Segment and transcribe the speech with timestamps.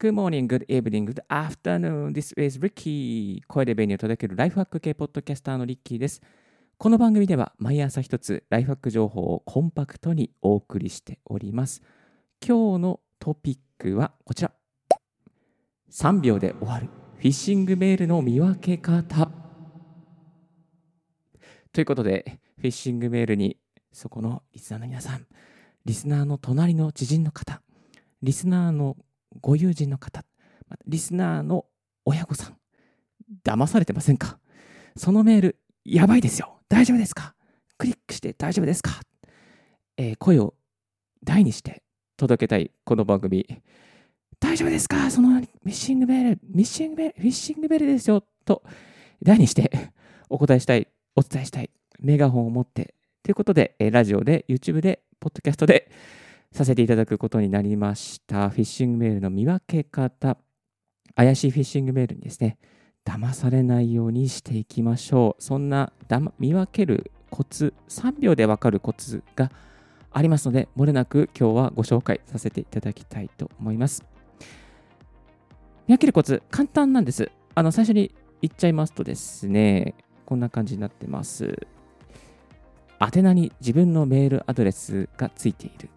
[0.00, 2.12] Good morning, good evening, good afternoon.
[2.12, 3.42] This is Ricky.
[3.48, 6.22] 声で便利を届けるライフハック系ポッドキャスターのリッキーです。
[6.76, 11.82] この番組では毎朝一つライフハック情報をコンパクトにお送りしております。
[12.40, 14.52] 今日のトピックはこちら。
[15.90, 19.28] 3秒で終わるフィッシングメールの見分け方。
[21.72, 23.56] ということで、フィッシングメールに
[23.90, 25.26] そこのリスナーの皆さん、
[25.84, 27.60] リスナーの隣の知人の方、
[28.22, 28.96] リスナーの
[29.40, 30.24] ご友人の方、
[30.86, 31.66] リスナーの
[32.04, 32.56] 親御さん、
[33.44, 34.38] 騙されてませんか？
[34.96, 36.58] そのメール、やばいですよ。
[36.68, 37.34] 大丈夫ですか？
[37.76, 39.00] クリックして大丈夫ですか、
[39.96, 40.54] えー、声を
[41.24, 41.82] 大にして
[42.16, 43.46] 届けたいこの番組。
[44.40, 45.10] 大丈夫ですか？
[45.10, 48.24] そのミッシングベル、ミッシングベル、フィッシングベルですよ。
[48.44, 48.62] と、
[49.22, 49.90] 大にして
[50.28, 55.90] お答えしたい、お伝えしたい、メガホンを持って、ということで、ラジオで、YouTube で、ポッドキャストで、
[56.58, 58.50] させていただくことになりました。
[58.50, 60.36] フィッシングメールの見分け方。
[61.14, 62.58] 怪しいフィッシングメールにですね、
[63.04, 65.42] 騙されないようにしていきましょう。
[65.42, 65.92] そんな
[66.40, 69.52] 見分けるコツ、3秒でわかるコツが
[70.10, 74.04] ありますので、もれなく今日はご紹介させていただきたいと思います。
[75.86, 77.30] 見分けるコツ、簡単なんです。
[77.54, 78.12] あの、最初に
[78.42, 79.94] 言っちゃいますとですね、
[80.26, 81.68] こんな感じになってます。
[83.00, 85.88] 宛名に自分のメールアドレスがついている。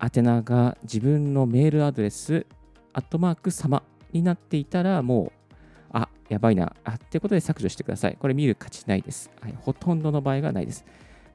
[0.00, 2.46] 宛名が自分のメールアドレス、
[2.92, 5.32] アットマーク様になっていたら、もう、
[5.92, 8.16] あ、やばいな、あ、ってことで削除してください。
[8.18, 9.30] これ見る価値ないです。
[9.40, 10.84] はい、ほとんどの場合がないです。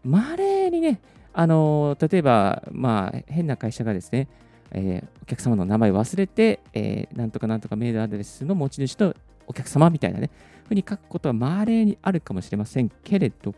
[0.04, 1.02] まれにね、
[1.34, 4.28] あの例えば、まあ、変な会社がですね、
[4.74, 9.16] えー、お客様の名前を忘れて、えー、なんとかなんとかメールアドレスの持ち主と
[9.48, 10.30] お客様みたいなね、
[10.68, 13.54] ふうに書くことはまれにあるかもしれませんけれど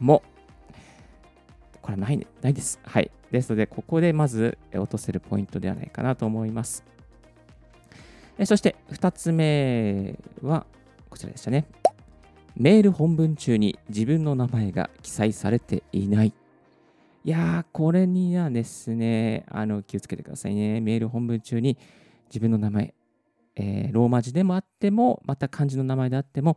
[0.00, 0.22] も、
[1.82, 2.80] これはない,、ね、ないです。
[2.82, 3.10] はい。
[3.30, 6.84] ですので、ここでまず落とせるポイントではないかなと思います。
[8.38, 10.66] えそして、2つ目は
[11.08, 11.66] こちらでしたね。
[12.56, 16.32] メール本文中に自分の名前が記載されていない。
[17.26, 20.80] いやー、これにはですね、あの気をつけてくださいね。
[20.80, 21.76] メール本文中に
[22.28, 22.94] 自分の名前、
[23.56, 26.56] えー、ローマ字でもあっても、また漢字の名前であっても、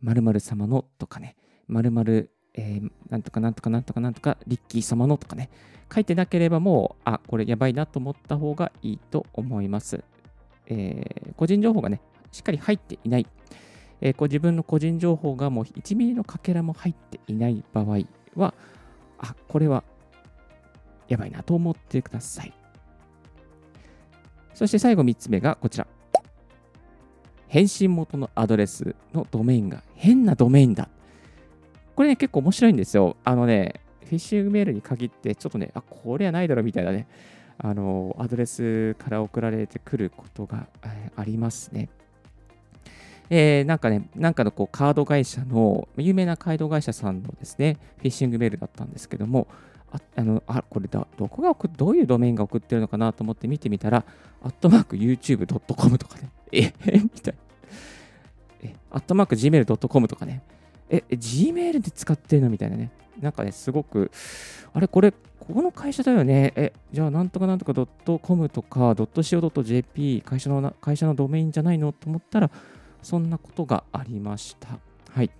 [0.00, 1.36] 〇〇様のとかね、
[1.68, 5.50] 〇〇、えー、なんとかなんとかなんとかなんとか、リッキー様のとかね、
[5.94, 10.02] 書いてなければもう、あ、これやばいなと思った方がいいと思います。
[10.66, 12.00] えー、個人情報がね、
[12.32, 13.26] しっかり入っていない。
[14.00, 17.98] えー、こう自分の個人情報がもう1ミリのかけらも入っていない場合
[18.34, 18.52] は、
[19.22, 19.84] あ、これは
[21.08, 22.52] やばいなと思ってください。
[24.54, 25.86] そして最後3つ目がこちら。
[27.48, 30.88] 返信元のアドレスのドメインが変なドメインだ。
[31.94, 33.16] これね、結構面白いんですよ。
[33.24, 37.06] あのね、フィッシングメールに限って、ちょっとね、あ、これはないだろみたいなね、
[37.58, 40.66] あの、アドレスから送られてくることが、
[41.16, 41.90] ありますね。
[43.28, 49.46] えー、なんかね、なんかのこうカード会社の、有名なカード会社さんのですね、フィッシングメールだったんですけども、
[49.92, 54.04] ああのあこれだどこがどういうドメインが送ってるのかなと思って見てみたら、
[54.42, 57.40] アットマーク YouTube.com とかね、 えみたいな。
[58.62, 60.42] え、アットマーク Gmail.com とかね、
[60.88, 62.90] え、Gmail で使ってるのみたいなね。
[63.20, 64.10] なんかね、すごく、
[64.72, 66.52] あれ、これ、ここの会社だよね。
[66.56, 67.86] え、じゃあ、なんとかなんとか
[68.18, 72.50] .com とか .co.jp、会社の会社のドメインじゃないのと思ったら、
[73.02, 74.78] そんなことがありました。
[75.10, 75.30] はい。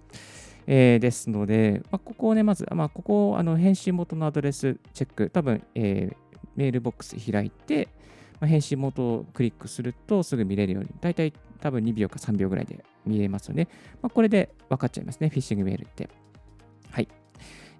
[0.66, 6.16] えー、ですので、まあ、ここをね、まず、まあ、ここあの返信元のアドレスチェック、多分、えー、
[6.56, 7.88] メールボックス開いて、
[8.40, 13.68] まあ、返信元をクリックするとすぐ見れるように、大体多分2秒か3秒ぐらいで見えますので、
[14.00, 16.08] まあ、これで分かっちゃいますね、フィッシングメールって。
[16.90, 17.08] はい。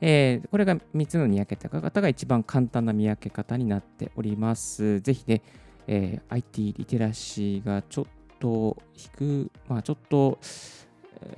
[0.01, 5.01] えー、これが3つの見分け方が一番簡単な見分け方になっております。
[5.01, 5.43] ぜひね、
[5.87, 8.05] えー、IT リテラシーがちょっ
[8.41, 10.39] と低、まあちょっと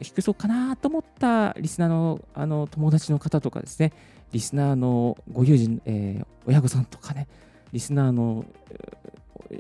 [0.03, 3.93] 低そうかなと思ったリスナーのあの友達の方とかですね、
[4.33, 7.29] リスナーのご友人、えー、親御さんとかね、
[7.73, 8.45] リスナーの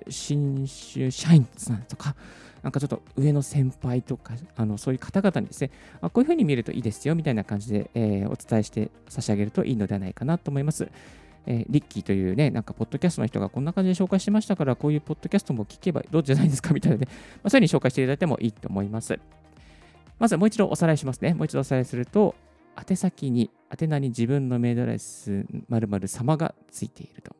[0.08, 2.16] 新種社員さんとか、
[2.62, 10.88] なんかちょっと上の先輩とか、あのそういう方々にですね、あこういうふうに見るといいですよみたいな感じで、えー、お伝えして差し上げるといいのではないかなと思います。
[11.46, 19.18] えー、リッキーというね、なんか、ポッドキャストの人がこんな感じで紹介してましたから、こういうポッドキャストも聞けばどうじゃないですかみたいなね、まあ、そういうふうに紹介していただいてもいいと思います。
[20.18, 21.34] まずもう一度おさらいしますね。
[21.34, 22.34] もう一度おさらいすると、
[22.88, 27.34] 宛先に、宛名に自分のメールアドレス〇〇様がついていると。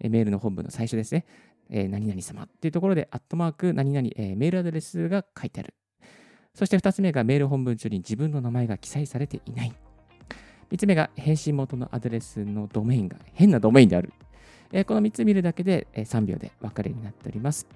[0.00, 1.24] メールの本文の最初ですね。
[1.70, 5.74] えー、何々様っていうところで、アットマーク何々、えー、メールアドレスが書いてある。
[6.54, 9.72] そして2つ目がメール本文中に自分の名前が記載されていない。
[10.70, 14.12] 3つ目が返信元のアドレスのドメインが変なドメインである。
[14.72, 17.66] えー、この3つ見るだけで、え3秒で分かるようになっております。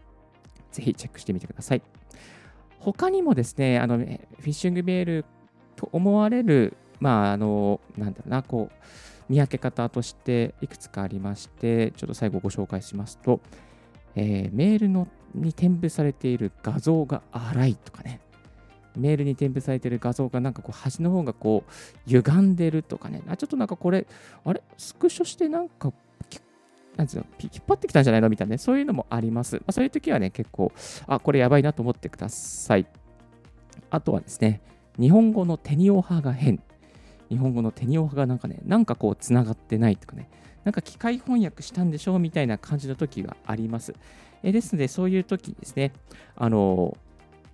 [0.73, 1.83] ぜひチェックしてみてください。
[2.83, 5.25] 他にもですね、あのフィッシングメール
[5.77, 8.75] と思われる、まあ、あの、なんだろうな、こう、
[9.29, 13.41] 見分け方としていくつかありまして、ちょっと最後ご紹介しますと、
[14.17, 18.21] えー、メールのに添付されている画像が荒いとかね、
[18.97, 21.71] メールに添付されている画像がなんかこう端の方がこう
[22.11, 24.07] 歪んでるとかね、あちょっとなんかこれ、
[24.45, 24.61] あれ？
[24.77, 25.93] スクショしてなんか、
[26.97, 28.29] なんつうの、引っ張ってきたんじゃないの？
[28.29, 29.57] みたいなね、そういうのもあります。
[29.57, 30.73] まあ、そういう時はね、結構、
[31.07, 32.87] あ、これやばいなと思ってください。
[33.91, 34.61] あとはですね、
[34.99, 36.63] 日本語のテニオ派が変。
[37.31, 40.29] 日本語のテニオ派がなんかね、なんかこう、つながってないとかね、
[40.65, 42.17] なんか機械翻訳したんでしょ？
[42.17, 43.95] うみたいな感じの時があります。
[44.43, 45.93] えですので、そういう時にですね、
[46.37, 46.97] あの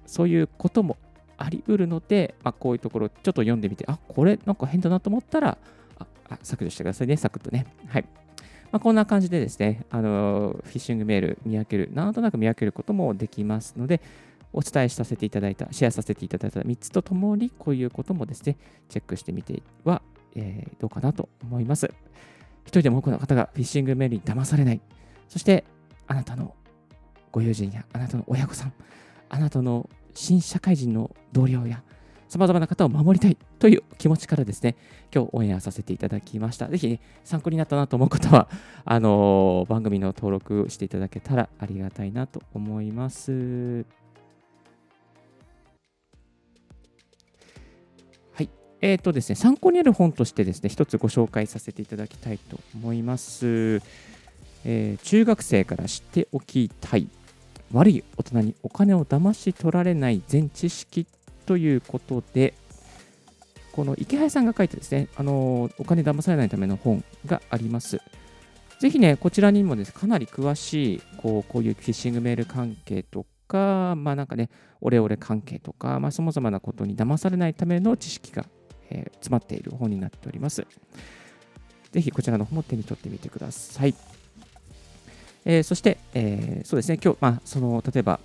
[0.06, 0.96] そういうことも
[1.36, 5.58] あり得るので、まあ、こういうところちょっと読んでみて、あ、これなんか変だなと思ったら、
[5.98, 7.66] ああ削除してくださいね、サクッとね。
[7.86, 8.04] はい。
[8.70, 14.00] まあ、こんな感じでですね、あのフィッシングメール見分ける、なんとなく見分けることもできますので、
[14.52, 18.56] お伝えさせていただいた、シェアさせていただいた3つとともに、こういうこともですね、
[18.88, 20.02] チェックしてみては、
[20.34, 21.90] えー、どうかなと思います。
[22.64, 24.80] 一人でも多くの方がフィッシングメールに騙されない。
[25.28, 25.64] そして、
[26.06, 26.54] あなたの
[27.32, 28.72] ご友人やあなたの親御さん、
[29.28, 31.82] あなたの新社会人の同僚や、
[32.28, 34.76] さまざまな方を守りたいという気持ちからですね、
[35.14, 36.68] 今日オンエアさせていただきました。
[36.68, 38.48] ぜひ、ね、参考になったなと思う方は、
[38.84, 43.86] あのー、番組の登録していただけたらありがたいなと思います。
[48.34, 48.50] はい
[48.82, 53.80] えっ、ー、とですね、参考になる本としてですね、一つご紹介させていただきたいと思います。
[54.66, 57.08] えー、中学生から知っておきたい
[57.72, 61.06] 悪い大人にお金を騙し取られない全知識
[61.48, 62.54] ということで、
[63.72, 68.00] この池原さんが書いてですね、あのお金騙されないための本があります。
[68.78, 74.50] ぜひね、こちらにもです、ね、かなり詳しいこうこういうフィッシングメール関係とか、まあなんかね、
[74.80, 78.44] オレオレ関係とか、まあ、様々なことに騙されないための知識が
[78.90, 80.66] えー、詰まっている本になっております。
[81.92, 83.94] ぜひこちらの本も手に取ってみてください。
[85.44, 88.20] えー、そして、えー、そうですね、今日、まあ、その例えば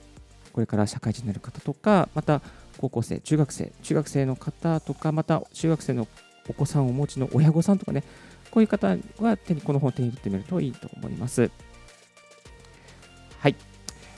[0.54, 2.42] これから社会人になる方とか、また
[2.78, 6.08] 高校生、中学生、中学生の方とか、また中学生の
[6.48, 8.04] お子さんをお持ちの親御さんとかね、
[8.52, 11.50] こういう方は手にこの本を手に取ってみるといいと思います。
[13.40, 13.56] はい。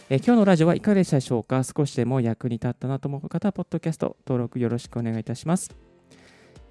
[0.10, 1.64] えー、今日のラジオはいかがでしたでしょうか？
[1.64, 5.72] 少しでも役に立ったなと思う方は、ポッドキャスト登録よろしくお願いいたします。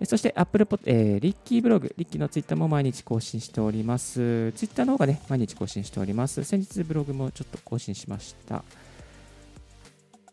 [0.04, 4.52] そして Apple ポ、えー、リッキーブログ、リッキーのツイッターも毎日更新しております。
[4.52, 6.42] ツイッターの方がね、毎日更新しております。
[6.44, 8.64] 先日ブログもちょっと更新しました。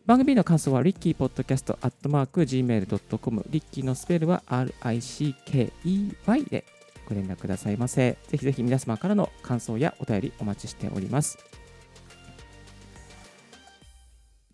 [0.04, 6.64] 番組の感想は、リッキーポッドキャストアットマーク Gmail.com、リッキーのスペルは RICKEY で
[7.08, 8.18] ご連絡くださいませ。
[8.26, 11.38] ぜひぜひ皆様からの感想やお便りお待ちしております。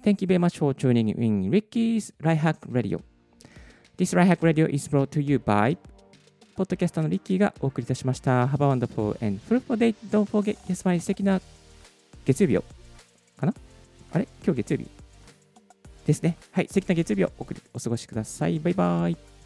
[0.04, 3.00] Thank you very much for tuning in Ricky's Life Hack Radio.
[3.96, 5.78] This Right Hack Radio is brought to you by
[6.56, 8.48] ポッドキャスターのリッキーがお送りいたしました。
[8.48, 9.94] Have a wonderful and fruitful day.
[10.10, 11.40] Don't forget, yes, my 素敵な
[12.26, 12.64] 月曜日を。
[13.38, 13.54] かな
[14.12, 14.97] あれ今日月曜日
[16.08, 16.38] ですね。
[16.52, 16.66] はい。
[16.68, 17.32] 素敵な月曜日を
[17.74, 18.58] お過ごしください。
[18.58, 19.37] バイバイ。